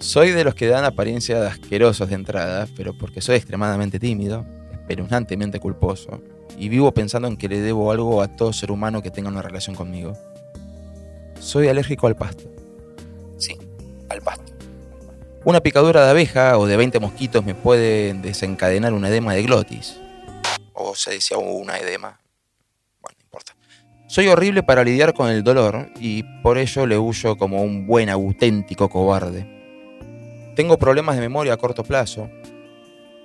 Soy 0.00 0.32
de 0.32 0.42
los 0.42 0.56
que 0.56 0.66
dan 0.66 0.84
apariencia 0.84 1.40
de 1.40 1.46
asquerosos 1.46 2.08
de 2.08 2.16
entrada, 2.16 2.66
pero 2.76 2.98
porque 2.98 3.20
soy 3.20 3.36
extremadamente 3.36 4.00
tímido, 4.00 4.44
espeluznantemente 4.72 5.60
culposo, 5.60 6.20
y 6.58 6.68
vivo 6.68 6.92
pensando 6.92 7.28
en 7.28 7.36
que 7.36 7.48
le 7.48 7.60
debo 7.60 7.90
algo 7.90 8.22
a 8.22 8.28
todo 8.28 8.52
ser 8.52 8.70
humano 8.70 9.02
que 9.02 9.10
tenga 9.10 9.28
una 9.28 9.42
relación 9.42 9.76
conmigo. 9.76 10.16
Soy 11.40 11.68
alérgico 11.68 12.06
al 12.06 12.16
pasto. 12.16 12.44
Sí, 13.38 13.56
al 14.08 14.22
pasto. 14.22 14.52
Una 15.44 15.60
picadura 15.60 16.04
de 16.04 16.10
abeja 16.10 16.56
o 16.58 16.66
de 16.66 16.76
20 16.76 17.00
mosquitos 17.00 17.44
me 17.44 17.54
puede 17.54 18.14
desencadenar 18.14 18.92
un 18.92 19.04
edema 19.04 19.34
de 19.34 19.42
glotis. 19.42 19.98
O 20.72 20.94
se 20.94 21.10
decía 21.12 21.36
una 21.36 21.78
edema. 21.78 22.20
Soy 24.12 24.28
horrible 24.28 24.62
para 24.62 24.84
lidiar 24.84 25.14
con 25.14 25.30
el 25.30 25.42
dolor 25.42 25.88
y 25.98 26.22
por 26.42 26.58
ello 26.58 26.86
le 26.86 26.98
huyo 26.98 27.38
como 27.38 27.62
un 27.62 27.86
buen 27.86 28.10
auténtico 28.10 28.90
cobarde. 28.90 29.46
Tengo 30.54 30.78
problemas 30.78 31.16
de 31.16 31.22
memoria 31.22 31.54
a 31.54 31.56
corto 31.56 31.82
plazo. 31.82 32.28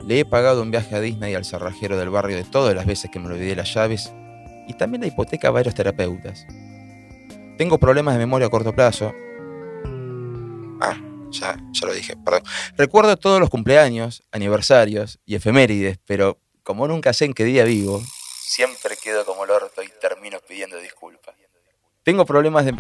Le 0.06 0.20
he 0.20 0.26
pagado 0.26 0.62
un 0.62 0.72
viaje 0.72 0.96
a 0.96 1.02
Disney 1.02 1.36
al 1.36 1.46
cerrajero 1.46 1.98
del 1.98 2.10
barrio 2.10 2.38
de 2.38 2.44
todas 2.44 2.76
las 2.76 2.86
veces 2.86 3.12
que 3.12 3.20
me 3.20 3.28
olvidé 3.28 3.56
las 3.56 3.74
llaves 3.74 4.12
y 4.68 4.74
también 4.74 5.02
la 5.02 5.08
hipoteca 5.08 5.48
a 5.48 5.52
varios 5.52 5.76
terapeutas. 5.76 6.46
Tengo 7.58 7.78
problemas 7.78 8.14
de 8.14 8.20
memoria 8.20 8.48
a 8.48 8.50
corto 8.50 8.74
plazo. 8.74 9.14
Ah, 10.80 10.98
ya, 11.32 11.58
ya 11.72 11.88
lo 11.88 11.94
dije, 11.94 12.16
perdón. 12.18 12.44
Recuerdo 12.78 13.18
todos 13.18 13.40
los 13.40 13.50
cumpleaños, 13.50 14.24
aniversarios 14.32 15.20
y 15.26 15.36
efemérides, 15.36 15.98
pero 16.06 16.40
como 16.64 16.88
nunca 16.88 17.14
sé 17.14 17.26
en 17.26 17.34
qué 17.34 17.46
día 17.46 17.64
vivo, 17.64 18.02
siempre 18.48 18.96
quedo 18.96 19.26
como 19.26 19.46
el 19.46 19.52
orto 19.52 19.82
y 19.82 19.90
termino 20.00 20.40
pidiendo 20.48 20.78
disculpas. 20.78 21.36
Tengo 22.04 22.26
problemas 22.26 22.66
de... 22.66 22.74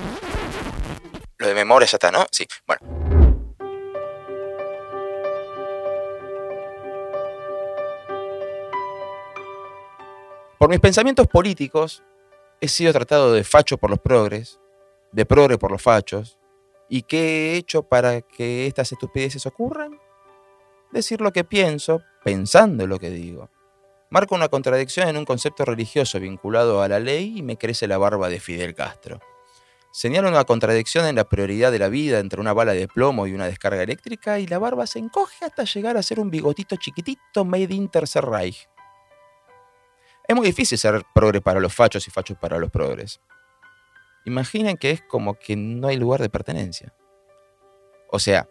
Lo 1.37 1.47
de 1.47 1.53
memoria 1.53 1.87
ya 1.87 1.97
está, 1.97 2.11
¿no? 2.11 2.25
Sí, 2.31 2.47
bueno. 2.65 3.06
Por 10.57 10.71
mis 10.71 10.79
pensamientos 10.79 11.27
políticos, 11.27 12.03
he 12.61 12.67
sido 12.67 12.91
tratado 12.91 13.31
de 13.31 13.43
facho 13.43 13.77
por 13.77 13.91
los 13.91 13.99
progres, 13.99 14.59
de 15.11 15.23
progre 15.23 15.59
por 15.59 15.71
los 15.71 15.83
fachos. 15.83 16.39
¿Y 16.89 17.03
qué 17.03 17.53
he 17.53 17.57
hecho 17.57 17.83
para 17.83 18.21
que 18.21 18.65
estas 18.65 18.91
estupideces 18.91 19.45
ocurran? 19.45 19.99
Decir 20.91 21.21
lo 21.21 21.31
que 21.31 21.43
pienso, 21.43 22.01
pensando 22.23 22.87
lo 22.87 22.97
que 22.97 23.11
digo. 23.11 23.51
Marco 24.09 24.33
una 24.33 24.47
contradicción 24.47 25.07
en 25.07 25.17
un 25.17 25.25
concepto 25.25 25.63
religioso 25.63 26.19
vinculado 26.19 26.81
a 26.81 26.87
la 26.87 26.99
ley 26.99 27.37
y 27.37 27.43
me 27.43 27.57
crece 27.57 27.87
la 27.87 27.99
barba 27.99 28.27
de 28.27 28.39
Fidel 28.39 28.73
Castro. 28.73 29.19
Señala 29.91 30.29
una 30.29 30.43
contradicción 30.45 31.05
en 31.05 31.17
la 31.17 31.29
prioridad 31.29 31.71
de 31.71 31.79
la 31.79 31.89
vida 31.89 32.17
entre 32.17 32.41
una 32.41 32.53
bala 32.53 32.73
de 32.73 32.87
plomo 32.87 33.27
y 33.27 33.33
una 33.33 33.45
descarga 33.45 33.83
eléctrica 33.83 34.39
y 34.39 34.47
la 34.47 34.57
barba 34.57 34.87
se 34.87 34.97
encoge 34.97 35.45
hasta 35.45 35.65
llegar 35.65 35.97
a 35.97 36.03
ser 36.03 36.19
un 36.19 36.31
bigotito 36.31 36.77
chiquitito 36.77 37.45
made 37.45 37.75
in 37.75 37.89
Tercer 37.89 38.25
Reich. 38.25 38.67
Es 40.27 40.35
muy 40.35 40.47
difícil 40.47 40.77
ser 40.77 41.03
progre 41.13 41.41
para 41.41 41.59
los 41.59 41.73
fachos 41.73 42.07
y 42.07 42.11
fachos 42.11 42.37
para 42.37 42.57
los 42.57 42.69
progres. 42.69 43.21
Imaginen 44.25 44.75
que 44.75 44.91
es 44.91 45.01
como 45.01 45.35
que 45.35 45.55
no 45.55 45.87
hay 45.87 45.95
lugar 45.95 46.21
de 46.21 46.29
pertenencia. 46.29 46.93
O 48.09 48.19
sea, 48.19 48.47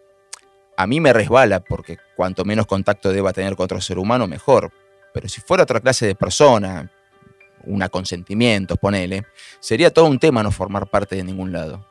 a 0.77 0.87
mí 0.87 1.01
me 1.01 1.13
resbala 1.13 1.61
porque 1.61 1.99
cuanto 2.17 2.45
menos 2.45 2.67
contacto 2.67 3.13
deba 3.13 3.33
tener 3.33 3.57
con 3.57 3.65
otro 3.65 3.81
ser 3.81 3.99
humano, 3.99 4.27
mejor. 4.27 4.73
Pero 5.13 5.29
si 5.29 5.41
fuera 5.41 5.65
otra 5.65 5.81
clase 5.81 6.07
de 6.07 6.15
persona, 6.15 6.91
una 7.65 7.89
consentimiento, 7.89 8.77
ponele, 8.77 9.27
sería 9.61 9.93
todo 9.93 10.07
un 10.07 10.19
tema 10.19 10.43
no 10.43 10.51
formar 10.51 10.89
parte 10.89 11.17
de 11.17 11.25
ningún 11.25 11.53
lado. 11.53 11.87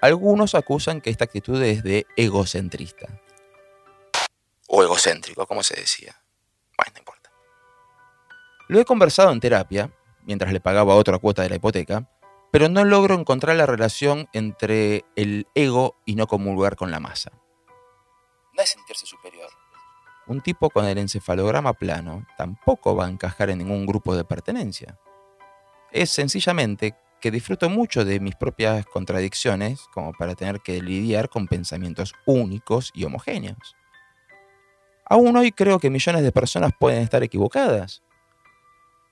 Algunos 0.00 0.54
acusan 0.54 1.00
que 1.00 1.10
esta 1.10 1.24
actitud 1.24 1.60
es 1.62 1.82
de 1.82 2.06
egocentrista. 2.16 3.20
O 4.68 4.82
egocéntrico, 4.82 5.46
como 5.46 5.62
se 5.62 5.74
decía. 5.74 6.20
Bueno, 6.76 6.92
no 6.94 6.98
importa. 7.00 7.17
Lo 8.68 8.78
he 8.78 8.84
conversado 8.84 9.32
en 9.32 9.40
terapia, 9.40 9.90
mientras 10.24 10.52
le 10.52 10.60
pagaba 10.60 10.94
otra 10.94 11.18
cuota 11.18 11.42
de 11.42 11.48
la 11.48 11.56
hipoteca, 11.56 12.06
pero 12.50 12.68
no 12.68 12.84
logro 12.84 13.14
encontrar 13.14 13.56
la 13.56 13.64
relación 13.64 14.28
entre 14.34 15.06
el 15.16 15.46
ego 15.54 15.96
y 16.04 16.14
no 16.14 16.26
comulgar 16.26 16.76
con 16.76 16.90
la 16.90 17.00
masa. 17.00 17.32
No 18.54 18.62
es 18.62 18.70
sentirse 18.70 19.06
superior. 19.06 19.48
Un 20.26 20.42
tipo 20.42 20.68
con 20.68 20.84
el 20.84 20.98
encefalograma 20.98 21.72
plano 21.72 22.26
tampoco 22.36 22.94
va 22.94 23.06
a 23.06 23.10
encajar 23.10 23.48
en 23.48 23.58
ningún 23.58 23.86
grupo 23.86 24.14
de 24.14 24.24
pertenencia. 24.24 24.98
Es 25.90 26.10
sencillamente 26.10 26.94
que 27.22 27.30
disfruto 27.30 27.70
mucho 27.70 28.04
de 28.04 28.20
mis 28.20 28.34
propias 28.34 28.84
contradicciones 28.84 29.86
como 29.94 30.12
para 30.12 30.34
tener 30.34 30.60
que 30.60 30.82
lidiar 30.82 31.30
con 31.30 31.48
pensamientos 31.48 32.12
únicos 32.26 32.90
y 32.94 33.04
homogéneos. 33.04 33.76
Aún 35.06 35.36
hoy 35.38 35.52
creo 35.52 35.78
que 35.78 35.88
millones 35.88 36.22
de 36.22 36.32
personas 36.32 36.72
pueden 36.78 37.02
estar 37.02 37.22
equivocadas, 37.22 38.02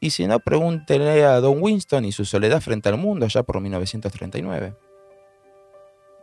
y 0.01 0.11
si 0.11 0.27
no, 0.27 0.39
pregúntele 0.41 1.25
a 1.25 1.41
Don 1.41 1.63
Winston 1.63 2.05
y 2.05 2.13
su 2.13 2.25
soledad 2.25 2.61
frente 2.61 2.89
al 2.89 2.99
mundo 2.99 3.25
allá 3.25 3.43
por 3.43 3.61
1939. 3.61 4.77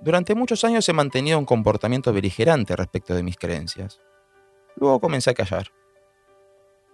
Durante 0.01 0.35
muchos 0.35 0.63
años 0.63 0.87
he 0.89 0.93
mantenido 0.93 1.39
un 1.39 1.45
comportamiento 1.45 2.13
beligerante 2.13 2.75
respecto 2.75 3.15
de 3.15 3.23
mis 3.23 3.37
creencias. 3.37 4.01
Luego 4.75 4.99
comencé 4.99 5.29
a 5.29 5.33
callar. 5.33 5.71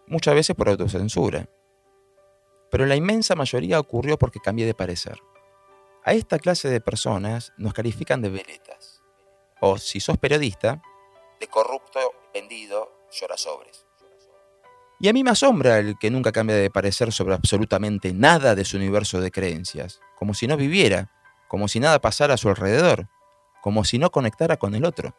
Muchas 0.07 0.35
veces 0.35 0.55
por 0.55 0.69
autocensura. 0.69 1.49
Pero 2.71 2.85
la 2.85 2.95
inmensa 2.95 3.35
mayoría 3.35 3.79
ocurrió 3.79 4.17
porque 4.17 4.39
cambié 4.39 4.65
de 4.65 4.73
parecer. 4.73 5.19
A 6.03 6.13
esta 6.13 6.39
clase 6.39 6.69
de 6.69 6.81
personas 6.81 7.51
nos 7.57 7.73
califican 7.73 8.21
de 8.21 8.29
veletas. 8.29 9.03
O, 9.59 9.77
si 9.77 9.99
sos 9.99 10.17
periodista, 10.17 10.81
de 11.39 11.47
corrupto, 11.47 11.99
vendido, 12.33 12.91
llora 13.11 13.37
sobres. 13.37 13.88
Y 14.99 15.07
a 15.07 15.13
mí 15.13 15.23
me 15.23 15.31
asombra 15.31 15.79
el 15.79 15.97
que 15.97 16.11
nunca 16.11 16.33
cambia 16.33 16.57
de 16.57 16.69
parecer 16.69 17.13
sobre 17.13 17.33
absolutamente 17.33 18.13
nada 18.13 18.53
de 18.53 18.65
su 18.65 18.75
universo 18.75 19.21
de 19.21 19.31
creencias, 19.31 20.01
como 20.17 20.33
si 20.33 20.45
no 20.45 20.57
viviera, 20.57 21.09
como 21.47 21.69
si 21.69 21.79
nada 21.79 21.99
pasara 21.99 22.33
a 22.33 22.37
su 22.37 22.49
alrededor, 22.49 23.07
como 23.61 23.85
si 23.85 23.97
no 23.97 24.11
conectara 24.11 24.57
con 24.57 24.75
el 24.75 24.83
otro. 24.83 25.15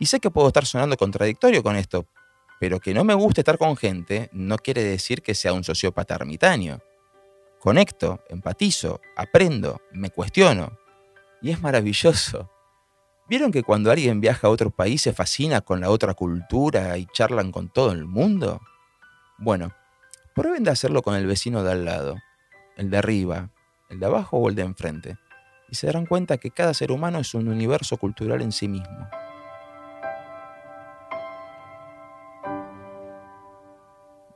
Y 0.00 0.06
sé 0.06 0.18
que 0.18 0.30
puedo 0.30 0.48
estar 0.48 0.66
sonando 0.66 0.96
contradictorio 0.96 1.62
con 1.62 1.76
esto, 1.76 2.08
pero 2.58 2.80
que 2.80 2.94
no 2.94 3.04
me 3.04 3.14
guste 3.14 3.42
estar 3.42 3.58
con 3.58 3.76
gente 3.76 4.28
no 4.32 4.58
quiere 4.58 4.82
decir 4.82 5.22
que 5.22 5.34
sea 5.34 5.52
un 5.52 5.62
sociópata 5.62 6.16
ermitaño. 6.16 6.80
Conecto, 7.60 8.24
empatizo, 8.28 9.00
aprendo, 9.16 9.80
me 9.92 10.10
cuestiono. 10.10 10.76
Y 11.40 11.50
es 11.50 11.60
maravilloso. 11.60 12.50
¿Vieron 13.32 13.50
que 13.50 13.62
cuando 13.62 13.90
alguien 13.90 14.20
viaja 14.20 14.46
a 14.46 14.50
otro 14.50 14.68
país 14.68 15.00
se 15.00 15.14
fascina 15.14 15.62
con 15.62 15.80
la 15.80 15.88
otra 15.88 16.12
cultura 16.12 16.98
y 16.98 17.06
charlan 17.14 17.50
con 17.50 17.70
todo 17.70 17.90
el 17.92 18.04
mundo? 18.04 18.60
Bueno, 19.38 19.72
prueben 20.34 20.64
de 20.64 20.70
hacerlo 20.70 21.00
con 21.00 21.14
el 21.14 21.26
vecino 21.26 21.64
de 21.64 21.72
al 21.72 21.86
lado, 21.86 22.18
el 22.76 22.90
de 22.90 22.98
arriba, 22.98 23.48
el 23.88 24.00
de 24.00 24.04
abajo 24.04 24.36
o 24.36 24.50
el 24.50 24.54
de 24.54 24.64
enfrente, 24.64 25.16
y 25.70 25.76
se 25.76 25.86
darán 25.86 26.04
cuenta 26.04 26.36
que 26.36 26.50
cada 26.50 26.74
ser 26.74 26.92
humano 26.92 27.20
es 27.20 27.32
un 27.32 27.48
universo 27.48 27.96
cultural 27.96 28.42
en 28.42 28.52
sí 28.52 28.68
mismo. 28.68 29.08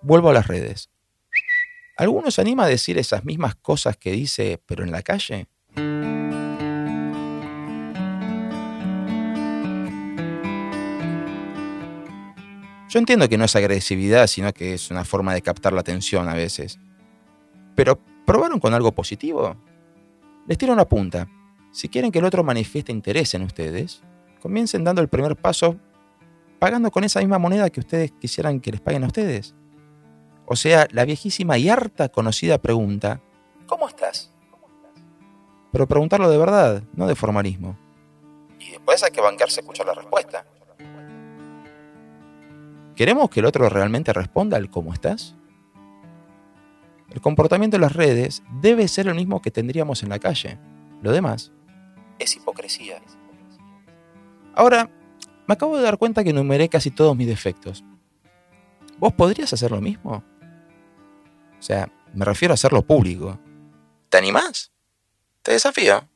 Vuelvo 0.00 0.30
a 0.30 0.32
las 0.32 0.46
redes. 0.46 0.88
¿Alguno 1.98 2.30
se 2.30 2.40
anima 2.40 2.64
a 2.64 2.68
decir 2.68 2.96
esas 2.96 3.26
mismas 3.26 3.56
cosas 3.56 3.98
que 3.98 4.12
dice, 4.12 4.58
pero 4.64 4.84
en 4.84 4.90
la 4.90 5.02
calle? 5.02 5.48
Yo 12.88 12.99
entiendo 12.99 13.28
que 13.28 13.37
no 13.37 13.45
es 13.45 13.57
agresividad, 13.57 14.26
sino 14.26 14.52
que 14.52 14.75
es 14.75 14.90
una 14.90 15.05
forma 15.05 15.35
de 15.35 15.43
captar 15.43 15.73
la 15.73 15.81
atención 15.81 16.28
a 16.28 16.35
veces. 16.35 16.78
Pero, 17.75 17.99
¿probaron 18.25 18.61
con 18.61 18.75
algo 18.75 18.93
positivo? 18.93 19.57
Les 20.47 20.57
tiro 20.57 20.73
una 20.73 20.85
punta. 20.85 21.28
Si 21.73 21.88
quieren 21.88 22.12
que 22.12 22.21
el 22.21 22.25
otro 22.25 22.45
manifieste 22.45 22.93
interés 22.93 23.35
en 23.35 23.43
ustedes, 23.43 24.02
comiencen 24.40 24.85
dando 24.85 25.02
el 25.02 25.09
primer 25.09 25.37
paso 25.37 25.76
pagando 26.59 26.90
con 26.90 27.05
esa 27.05 27.21
misma 27.21 27.38
moneda 27.38 27.71
que 27.71 27.81
ustedes 27.81 28.12
quisieran 28.12 28.61
que 28.61 28.71
les 28.71 28.81
paguen 28.81 29.05
a 29.05 29.09
ustedes. 29.09 29.55
O 30.47 30.57
sea, 30.57 30.87
la 30.93 31.05
viejísima 31.05 31.59
y 31.59 31.69
harta 31.69 32.09
conocida 32.09 32.59
pregunta, 32.59 33.21
¿cómo 33.66 33.88
estás? 33.88 34.33
Pero 35.73 35.88
preguntarlo 35.88 36.31
de 36.31 36.38
verdad, 36.38 36.83
no 36.95 37.07
de 37.07 37.16
formalismo. 37.16 37.76
Y 38.61 38.71
después 38.71 39.02
hay 39.02 39.11
que 39.11 39.21
bancarse 39.21 39.61
a 39.61 39.62
escuchar 39.62 39.87
la 39.87 39.95
respuesta. 39.95 40.47
¿Queremos 42.96 43.30
que 43.30 43.40
el 43.40 43.46
otro 43.46 43.68
realmente 43.68 44.12
responda 44.12 44.56
al 44.56 44.70
cómo 44.70 44.92
estás? 44.92 45.36
El 47.10 47.20
comportamiento 47.20 47.76
en 47.76 47.82
las 47.82 47.92
redes 47.92 48.42
debe 48.60 48.88
ser 48.88 49.06
el 49.06 49.14
mismo 49.14 49.40
que 49.40 49.50
tendríamos 49.50 50.02
en 50.02 50.08
la 50.08 50.18
calle. 50.18 50.58
Lo 51.02 51.12
demás 51.12 51.52
es 52.18 52.36
hipocresía. 52.36 53.00
Ahora, 54.54 54.90
me 55.46 55.52
acabo 55.52 55.76
de 55.76 55.82
dar 55.82 55.98
cuenta 55.98 56.24
que 56.24 56.30
enumeré 56.30 56.68
casi 56.68 56.90
todos 56.90 57.16
mis 57.16 57.26
defectos. 57.26 57.84
¿Vos 58.98 59.12
podrías 59.12 59.52
hacer 59.52 59.70
lo 59.70 59.80
mismo? 59.80 60.24
O 61.58 61.62
sea, 61.62 61.90
me 62.14 62.24
refiero 62.24 62.52
a 62.52 62.54
hacerlo 62.54 62.82
público. 62.82 63.38
¿Te 64.08 64.18
animás? 64.18 64.72
Te 65.42 65.52
desafío. 65.52 66.08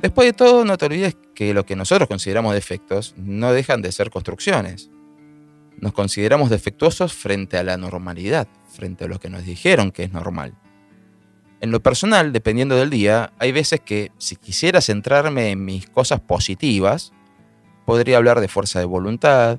Después 0.00 0.26
de 0.26 0.32
todo, 0.32 0.64
no 0.64 0.78
te 0.78 0.86
olvides 0.86 1.16
que 1.34 1.54
lo 1.54 1.64
que 1.64 1.76
nosotros 1.76 2.08
consideramos 2.08 2.54
defectos 2.54 3.14
no 3.16 3.52
dejan 3.52 3.82
de 3.82 3.92
ser 3.92 4.10
construcciones 4.10 4.90
nos 5.82 5.92
consideramos 5.92 6.48
defectuosos 6.48 7.12
frente 7.12 7.58
a 7.58 7.64
la 7.64 7.76
normalidad, 7.76 8.46
frente 8.68 9.04
a 9.04 9.08
lo 9.08 9.18
que 9.18 9.28
nos 9.28 9.44
dijeron 9.44 9.90
que 9.90 10.04
es 10.04 10.12
normal. 10.12 10.54
En 11.60 11.72
lo 11.72 11.82
personal, 11.82 12.32
dependiendo 12.32 12.76
del 12.76 12.88
día, 12.88 13.32
hay 13.40 13.50
veces 13.50 13.80
que 13.80 14.12
si 14.16 14.36
quisiera 14.36 14.80
centrarme 14.80 15.50
en 15.50 15.64
mis 15.64 15.88
cosas 15.88 16.20
positivas, 16.20 17.12
podría 17.84 18.18
hablar 18.18 18.40
de 18.40 18.46
fuerza 18.46 18.78
de 18.78 18.84
voluntad, 18.84 19.58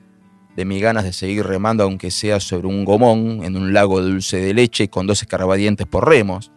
de 0.55 0.63
mis 0.63 0.81
ganas 0.81 1.03
de 1.03 1.11
seguir 1.11 1.45
remando 1.45 1.83
aunque 1.83 2.09
sea 2.09 2.39
sobre 2.39 2.67
un 2.67 2.85
gomón 2.85 3.43
en 3.43 3.57
un 3.57 3.73
lago 3.73 4.01
dulce 4.01 4.37
de 4.37 4.53
leche 4.53 4.87
con 4.87 5.05
dos 5.05 5.21
escarabadientes 5.21 5.87
por 5.87 6.07
remos. 6.07 6.53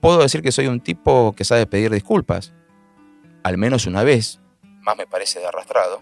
Puedo 0.00 0.20
decir 0.20 0.42
que 0.42 0.52
soy 0.52 0.68
un 0.68 0.78
tipo 0.78 1.34
que 1.36 1.44
sabe 1.44 1.66
pedir 1.66 1.90
disculpas, 1.90 2.54
al 3.42 3.58
menos 3.58 3.86
una 3.86 4.04
vez, 4.04 4.40
más 4.80 4.96
me 4.96 5.08
parece 5.08 5.40
de 5.40 5.46
arrastrado, 5.46 6.00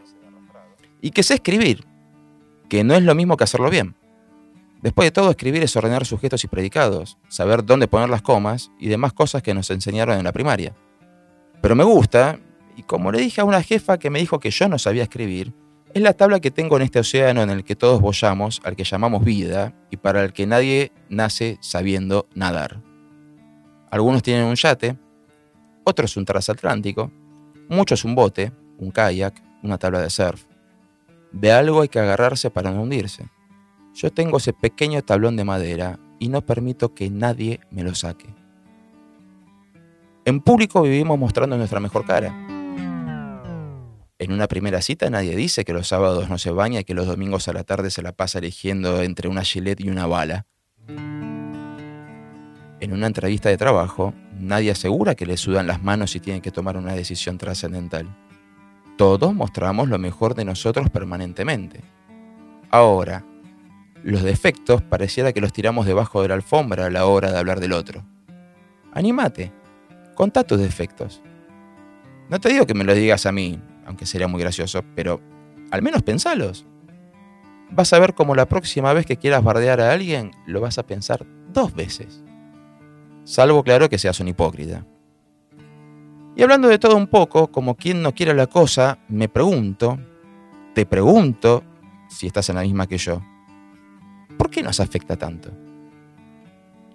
y 1.00 1.12
que 1.12 1.22
sé 1.22 1.34
escribir, 1.34 1.86
que 2.72 2.84
no 2.84 2.94
es 2.94 3.02
lo 3.02 3.14
mismo 3.14 3.36
que 3.36 3.44
hacerlo 3.44 3.68
bien. 3.68 3.94
Después 4.80 5.06
de 5.06 5.10
todo, 5.10 5.28
escribir 5.28 5.62
es 5.62 5.76
ordenar 5.76 6.06
sujetos 6.06 6.42
y 6.42 6.48
predicados, 6.48 7.18
saber 7.28 7.66
dónde 7.66 7.86
poner 7.86 8.08
las 8.08 8.22
comas 8.22 8.70
y 8.80 8.88
demás 8.88 9.12
cosas 9.12 9.42
que 9.42 9.52
nos 9.52 9.68
enseñaron 9.68 10.16
en 10.16 10.24
la 10.24 10.32
primaria. 10.32 10.74
Pero 11.60 11.76
me 11.76 11.84
gusta, 11.84 12.40
y 12.74 12.82
como 12.84 13.12
le 13.12 13.18
dije 13.18 13.42
a 13.42 13.44
una 13.44 13.62
jefa 13.62 13.98
que 13.98 14.08
me 14.08 14.20
dijo 14.20 14.40
que 14.40 14.50
yo 14.50 14.68
no 14.68 14.78
sabía 14.78 15.02
escribir, 15.02 15.52
es 15.92 16.00
la 16.00 16.14
tabla 16.14 16.40
que 16.40 16.50
tengo 16.50 16.78
en 16.78 16.84
este 16.84 17.00
océano 17.00 17.42
en 17.42 17.50
el 17.50 17.62
que 17.62 17.76
todos 17.76 18.00
bollamos, 18.00 18.62
al 18.64 18.74
que 18.74 18.84
llamamos 18.84 19.22
vida, 19.22 19.74
y 19.90 19.98
para 19.98 20.24
el 20.24 20.32
que 20.32 20.46
nadie 20.46 20.92
nace 21.10 21.58
sabiendo 21.60 22.26
nadar. 22.34 22.80
Algunos 23.90 24.22
tienen 24.22 24.46
un 24.46 24.54
yate, 24.54 24.96
otros 25.84 26.16
un 26.16 26.24
transatlántico, 26.24 27.12
muchos 27.68 28.02
un 28.06 28.14
bote, 28.14 28.50
un 28.78 28.90
kayak, 28.90 29.42
una 29.62 29.76
tabla 29.76 30.00
de 30.00 30.08
surf. 30.08 30.46
De 31.32 31.52
algo 31.52 31.80
hay 31.80 31.88
que 31.88 31.98
agarrarse 31.98 32.50
para 32.50 32.70
no 32.70 32.82
hundirse. 32.82 33.24
Yo 33.94 34.10
tengo 34.12 34.38
ese 34.38 34.52
pequeño 34.52 35.02
tablón 35.02 35.36
de 35.36 35.44
madera 35.44 35.98
y 36.18 36.28
no 36.28 36.42
permito 36.42 36.94
que 36.94 37.10
nadie 37.10 37.60
me 37.70 37.82
lo 37.82 37.94
saque. 37.94 38.34
En 40.24 40.40
público 40.40 40.82
vivimos 40.82 41.18
mostrando 41.18 41.56
nuestra 41.56 41.80
mejor 41.80 42.06
cara. 42.06 42.32
En 44.18 44.30
una 44.32 44.46
primera 44.46 44.80
cita 44.80 45.10
nadie 45.10 45.34
dice 45.34 45.64
que 45.64 45.72
los 45.72 45.88
sábados 45.88 46.28
no 46.30 46.38
se 46.38 46.52
baña 46.52 46.80
y 46.80 46.84
que 46.84 46.94
los 46.94 47.06
domingos 47.06 47.48
a 47.48 47.52
la 47.52 47.64
tarde 47.64 47.90
se 47.90 48.02
la 48.02 48.12
pasa 48.12 48.38
eligiendo 48.38 49.02
entre 49.02 49.28
una 49.28 49.42
gilet 49.42 49.80
y 49.80 49.88
una 49.90 50.06
bala. 50.06 50.46
En 52.78 52.92
una 52.92 53.06
entrevista 53.06 53.48
de 53.48 53.56
trabajo, 53.56 54.14
nadie 54.38 54.70
asegura 54.70 55.14
que 55.14 55.26
le 55.26 55.36
sudan 55.36 55.66
las 55.66 55.82
manos 55.82 56.14
y 56.14 56.20
tiene 56.20 56.40
que 56.40 56.52
tomar 56.52 56.76
una 56.76 56.94
decisión 56.94 57.36
trascendental. 57.36 58.08
Todos 59.02 59.34
mostramos 59.34 59.88
lo 59.88 59.98
mejor 59.98 60.36
de 60.36 60.44
nosotros 60.44 60.88
permanentemente. 60.88 61.80
Ahora, 62.70 63.24
los 64.04 64.22
defectos 64.22 64.80
pareciera 64.80 65.32
que 65.32 65.40
los 65.40 65.52
tiramos 65.52 65.86
debajo 65.86 66.22
de 66.22 66.28
la 66.28 66.36
alfombra 66.36 66.86
a 66.86 66.90
la 66.90 67.04
hora 67.06 67.32
de 67.32 67.36
hablar 67.36 67.58
del 67.58 67.72
otro. 67.72 68.04
Anímate, 68.92 69.52
contá 70.14 70.44
tus 70.44 70.60
defectos. 70.60 71.20
No 72.28 72.38
te 72.38 72.50
digo 72.50 72.64
que 72.64 72.74
me 72.74 72.84
lo 72.84 72.94
digas 72.94 73.26
a 73.26 73.32
mí, 73.32 73.58
aunque 73.86 74.06
sería 74.06 74.28
muy 74.28 74.40
gracioso, 74.40 74.84
pero 74.94 75.20
al 75.72 75.82
menos 75.82 76.04
pensalos. 76.04 76.64
Vas 77.72 77.92
a 77.92 77.98
ver 77.98 78.14
cómo 78.14 78.36
la 78.36 78.46
próxima 78.46 78.92
vez 78.92 79.04
que 79.04 79.16
quieras 79.16 79.42
bardear 79.42 79.80
a 79.80 79.90
alguien, 79.90 80.30
lo 80.46 80.60
vas 80.60 80.78
a 80.78 80.86
pensar 80.86 81.26
dos 81.52 81.74
veces. 81.74 82.22
Salvo, 83.24 83.64
claro, 83.64 83.88
que 83.88 83.98
seas 83.98 84.20
un 84.20 84.28
hipócrita. 84.28 84.86
Y 86.34 86.42
hablando 86.42 86.68
de 86.68 86.78
todo 86.78 86.96
un 86.96 87.06
poco, 87.06 87.48
como 87.48 87.74
quien 87.74 88.02
no 88.02 88.14
quiere 88.14 88.32
la 88.32 88.46
cosa, 88.46 88.98
me 89.08 89.28
pregunto, 89.28 89.98
te 90.74 90.86
pregunto, 90.86 91.62
si 92.08 92.26
estás 92.26 92.48
en 92.48 92.56
la 92.56 92.62
misma 92.62 92.86
que 92.86 92.96
yo, 92.96 93.22
¿por 94.38 94.50
qué 94.50 94.62
nos 94.62 94.80
afecta 94.80 95.16
tanto? 95.16 95.50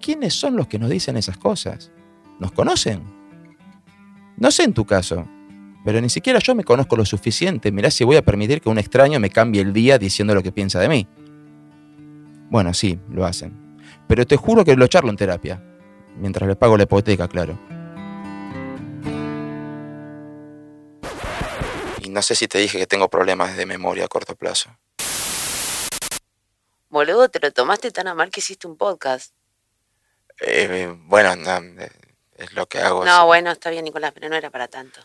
¿Quiénes 0.00 0.34
son 0.34 0.56
los 0.56 0.66
que 0.66 0.78
nos 0.78 0.90
dicen 0.90 1.16
esas 1.16 1.38
cosas? 1.38 1.92
¿Nos 2.40 2.52
conocen? 2.52 3.02
No 4.36 4.50
sé 4.50 4.64
en 4.64 4.72
tu 4.72 4.84
caso, 4.84 5.26
pero 5.84 6.00
ni 6.00 6.08
siquiera 6.08 6.38
yo 6.40 6.54
me 6.54 6.64
conozco 6.64 6.96
lo 6.96 7.04
suficiente. 7.04 7.70
Mirá 7.72 7.90
si 7.90 8.04
voy 8.04 8.16
a 8.16 8.22
permitir 8.22 8.60
que 8.60 8.68
un 8.68 8.78
extraño 8.78 9.20
me 9.20 9.30
cambie 9.30 9.62
el 9.62 9.72
día 9.72 9.98
diciendo 9.98 10.34
lo 10.34 10.42
que 10.42 10.52
piensa 10.52 10.80
de 10.80 10.88
mí. 10.88 11.06
Bueno, 12.50 12.74
sí, 12.74 12.98
lo 13.10 13.24
hacen. 13.24 13.52
Pero 14.06 14.26
te 14.26 14.36
juro 14.36 14.64
que 14.64 14.76
lo 14.76 14.86
charlo 14.86 15.10
en 15.10 15.16
terapia. 15.16 15.62
Mientras 16.20 16.48
le 16.48 16.56
pago 16.56 16.76
la 16.76 16.84
hipoteca, 16.84 17.28
claro. 17.28 17.58
Y 22.08 22.10
no 22.10 22.22
sé 22.22 22.34
si 22.34 22.48
te 22.48 22.56
dije 22.56 22.78
que 22.78 22.86
tengo 22.86 23.10
problemas 23.10 23.54
de 23.54 23.66
memoria 23.66 24.06
a 24.06 24.08
corto 24.08 24.34
plazo. 24.34 24.74
Boludo, 26.88 27.28
te 27.28 27.38
lo 27.38 27.52
tomaste 27.52 27.90
tan 27.90 28.08
a 28.08 28.14
mal 28.14 28.30
que 28.30 28.40
hiciste 28.40 28.66
un 28.66 28.78
podcast. 28.78 29.34
Eh, 30.40 30.90
bueno, 31.00 31.36
no, 31.36 31.82
eh, 31.82 31.92
es 32.36 32.54
lo 32.54 32.66
que 32.66 32.78
hago. 32.78 33.04
No, 33.04 33.26
bueno, 33.26 33.50
está 33.50 33.68
bien, 33.68 33.84
Nicolás, 33.84 34.12
pero 34.14 34.30
no 34.30 34.36
era 34.36 34.48
para 34.48 34.68
tanto. 34.68 35.02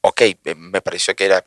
Ok, 0.00 0.22
eh, 0.22 0.38
me 0.56 0.80
pareció 0.80 1.14
que 1.14 1.26
era. 1.26 1.44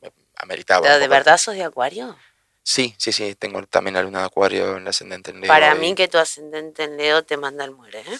me 0.00 0.12
ameritaba. 0.36 0.82
¿Pero 0.82 0.94
un 0.94 1.00
¿De 1.00 1.08
verdad 1.08 1.36
sos 1.36 1.56
de 1.56 1.64
Acuario? 1.64 2.16
Sí, 2.62 2.94
sí, 2.98 3.10
sí, 3.10 3.34
tengo 3.34 3.66
también 3.66 3.94
la 3.94 4.02
luna 4.04 4.20
de 4.20 4.26
acuario 4.26 4.76
en 4.76 4.86
ascendente 4.86 5.32
en 5.32 5.40
Leo. 5.40 5.48
Para 5.48 5.74
y- 5.74 5.78
mí 5.80 5.96
que 5.96 6.06
tu 6.06 6.18
ascendente 6.18 6.84
en 6.84 6.96
Leo 6.96 7.24
te 7.24 7.36
manda 7.36 7.64
al 7.64 7.72
muere, 7.72 8.02
¿eh? 8.02 8.18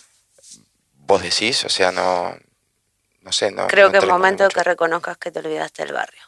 Vos 0.95 1.23
decís, 1.23 1.65
o 1.65 1.69
sea, 1.69 1.93
no. 1.93 2.37
No 3.21 3.33
sé, 3.33 3.51
no. 3.51 3.67
Creo 3.67 3.87
no 3.87 3.93
que 3.93 3.99
es 3.99 4.07
momento 4.07 4.49
que 4.49 4.63
reconozcas 4.63 5.19
que 5.19 5.31
te 5.31 5.41
olvidaste 5.41 5.85
del 5.85 5.93
barrio. 5.93 6.23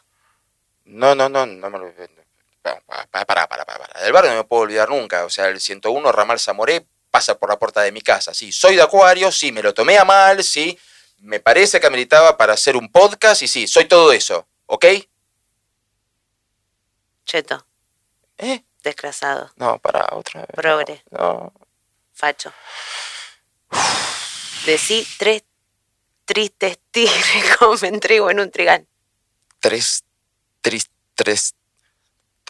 No, 0.85 1.15
no, 1.15 1.29
no, 1.29 1.45
no 1.45 1.69
me 1.69 1.79
lo. 1.79 1.93
Para, 2.61 2.79
para, 3.09 3.25
para, 3.25 3.47
para, 3.47 3.65
para. 3.65 4.01
Del 4.01 4.13
barrio 4.13 4.31
no 4.31 4.37
me 4.37 4.43
puedo 4.43 4.63
olvidar 4.63 4.89
nunca. 4.89 5.25
O 5.25 5.29
sea, 5.29 5.47
el 5.47 5.59
101 5.59 6.11
Ramal 6.11 6.39
Zamoré 6.39 6.85
pasa 7.09 7.37
por 7.37 7.49
la 7.49 7.57
puerta 7.59 7.81
de 7.81 7.91
mi 7.91 8.01
casa. 8.01 8.33
Sí, 8.33 8.51
soy 8.51 8.75
de 8.75 8.81
Acuario, 8.81 9.31
sí, 9.31 9.51
me 9.51 9.61
lo 9.61 9.73
tomé 9.73 9.97
a 9.97 10.05
mal, 10.05 10.43
sí. 10.43 10.77
Me 11.19 11.39
parece 11.39 11.79
que 11.79 11.87
ameritaba 11.87 12.37
para 12.37 12.53
hacer 12.53 12.75
un 12.75 12.91
podcast 12.91 13.41
y 13.41 13.47
sí, 13.47 13.67
soy 13.67 13.85
todo 13.85 14.11
eso, 14.11 14.47
¿ok? 14.65 14.85
Cheto, 17.25 17.65
¿Eh? 18.37 18.63
desclasado, 18.83 19.49
No, 19.55 19.79
para 19.79 20.07
otra 20.11 20.41
vez. 20.41 20.49
Progre. 20.53 21.03
No. 21.11 21.53
facho. 22.13 22.51
Decí 24.65 25.07
tres 25.17 25.43
tristes 26.25 26.79
tigres 26.91 27.57
comen 27.57 27.99
trigo 27.99 28.29
en 28.31 28.39
un 28.39 28.51
trigal. 28.51 28.87
Tres, 29.59 30.03
tres, 30.61 30.89
tres. 31.15 31.55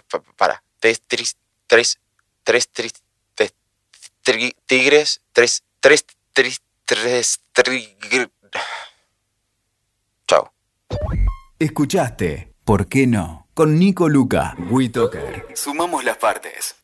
pa- 0.10 0.22
Para. 0.38 0.64
Tres, 0.80 1.02
tres, 1.08 1.38
tres, 1.68 2.00
tres, 2.44 2.68
tres, 2.72 2.94
tres, 3.36 3.54
tri- 4.24 4.56
tigres, 4.66 5.22
tres, 5.32 5.64
tres, 5.80 6.06
tres, 6.34 6.60
tres, 6.86 7.40
tigres. 7.54 8.30
Chao. 10.28 10.54
Escuchaste 11.60 12.54
¿Por 12.66 12.88
qué 12.88 13.08
no? 13.08 13.48
Con 13.54 13.78
Nico 13.78 14.08
Luca, 14.10 14.56
WeToker. 14.70 15.48
Sumamos 15.56 16.04
las 16.04 16.18
partes. 16.18 16.76